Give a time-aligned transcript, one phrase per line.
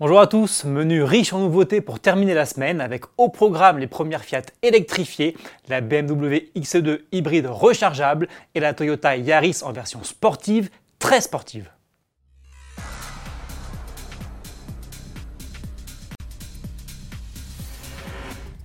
[0.00, 3.86] Bonjour à tous, menu riche en nouveautés pour terminer la semaine avec au programme les
[3.86, 5.36] premières Fiat électrifiées,
[5.68, 8.26] la BMW X2 hybride rechargeable
[8.56, 10.68] et la Toyota Yaris en version sportive,
[10.98, 11.70] très sportive.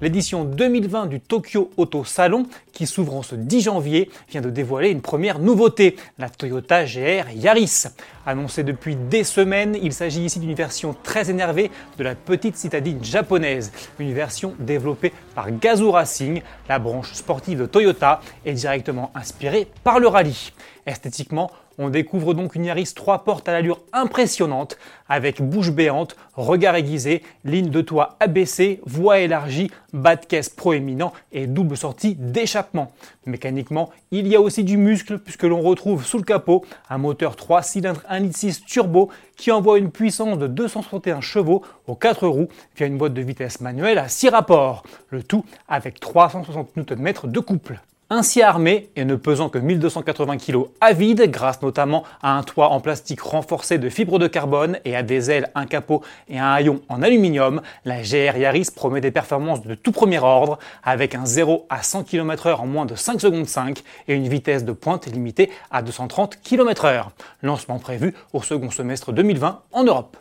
[0.00, 4.90] L'édition 2020 du Tokyo Auto Salon, qui s'ouvre en ce 10 janvier, vient de dévoiler
[4.90, 7.86] une première nouveauté, la Toyota GR Yaris.
[8.24, 13.02] Annoncée depuis des semaines, il s'agit ici d'une version très énervée de la petite citadine
[13.02, 19.66] japonaise, une version développée par Gazoo Racing, la branche sportive de Toyota, et directement inspirée
[19.82, 20.52] par le rallye.
[20.86, 24.76] Esthétiquement, on découvre donc une Yaris 3 portes à l'allure impressionnante,
[25.08, 31.12] avec bouche béante, regard aiguisé, ligne de toit abaissée, voie élargie, bas de caisse proéminent
[31.32, 32.92] et double sortie d'échappement.
[33.24, 37.36] Mécaniquement, il y a aussi du muscle puisque l'on retrouve sous le capot un moteur
[37.36, 42.48] 3 cylindres 1.6 litre turbo qui envoie une puissance de 261 chevaux aux 4 roues
[42.76, 47.40] via une boîte de vitesse manuelle à 6 rapports, le tout avec 360 Nm de
[47.40, 47.80] couple.
[48.10, 52.70] Ainsi armé et ne pesant que 1280 kg à vide, grâce notamment à un toit
[52.70, 56.50] en plastique renforcé de fibres de carbone et à des ailes, un capot et un
[56.50, 61.26] haillon en aluminium, la GR Yaris promet des performances de tout premier ordre, avec un
[61.26, 65.06] 0 à 100 km/h en moins de 5 secondes 5 et une vitesse de pointe
[65.06, 67.08] limitée à 230 km/h.
[67.42, 70.16] Lancement prévu au second semestre 2020 en Europe.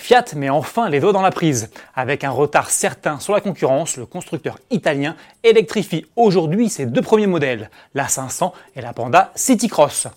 [0.00, 1.70] Fiat met enfin les doigts dans la prise.
[1.94, 7.26] Avec un retard certain sur la concurrence, le constructeur italien électrifie aujourd'hui ses deux premiers
[7.26, 10.08] modèles, la 500 et la Panda Citycross.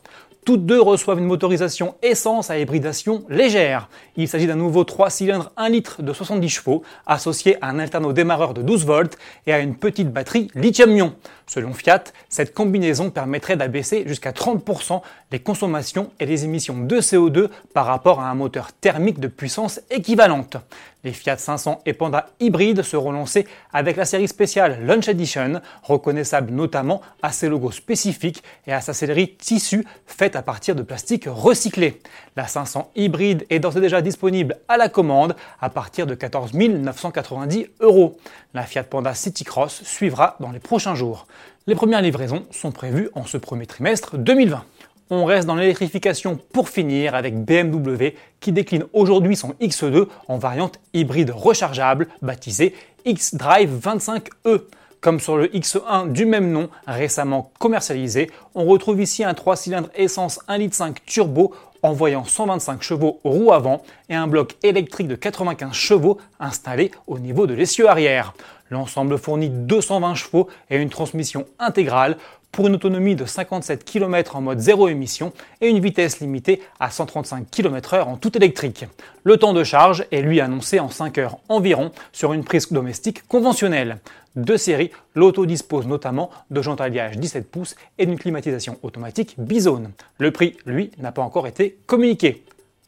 [0.45, 3.87] Toutes deux reçoivent une motorisation essence à hybridation légère.
[4.17, 8.11] Il s'agit d'un nouveau 3 cylindres 1 litre de 70 chevaux associé à un alterno
[8.11, 11.15] démarreur de 12 volts et à une petite batterie lithium-ion.
[11.47, 17.49] Selon Fiat, cette combinaison permettrait d'abaisser jusqu'à 30% les consommations et les émissions de CO2
[17.73, 20.57] par rapport à un moteur thermique de puissance équivalente.
[21.03, 26.53] Les Fiat 500 et Panda hybrides seront lancés avec la série spéciale Launch Edition, reconnaissable
[26.53, 31.25] notamment à ses logos spécifiques et à sa sellerie tissu faite à partir de plastique
[31.27, 32.01] recyclé.
[32.37, 36.53] La 500 hybride est d'ores et déjà disponible à la commande à partir de 14
[36.53, 38.17] 990 euros.
[38.53, 41.27] La Fiat Panda Citycross suivra dans les prochains jours.
[41.67, 44.63] Les premières livraisons sont prévues en ce premier trimestre 2020.
[45.09, 50.79] On reste dans l'électrification pour finir avec BMW qui décline aujourd'hui son X2 en variante
[50.93, 52.73] hybride rechargeable baptisée
[53.05, 54.61] X-Drive 25E.
[55.01, 59.89] Comme sur le X1 du même nom, récemment commercialisé, on retrouve ici un 3 cylindres
[59.95, 65.15] essence 1,5 litre turbo envoyant 125 chevaux aux roues avant et un bloc électrique de
[65.15, 68.33] 95 chevaux installé au niveau de l'essieu arrière.
[68.71, 72.17] L'ensemble fournit 220 chevaux et une transmission intégrale
[72.53, 76.89] pour une autonomie de 57 km en mode zéro émission et une vitesse limitée à
[76.91, 78.85] 135 km/h en tout électrique.
[79.23, 83.27] Le temps de charge est lui annoncé en 5 heures environ sur une prise domestique
[83.27, 83.97] conventionnelle.
[84.35, 89.91] De série, l'auto dispose notamment de jantes alliage 17 pouces et d'une climatisation automatique bizone.
[90.17, 92.43] Le prix, lui, n'a pas encore été communiqué.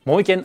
[0.08, 0.42] Bon week-end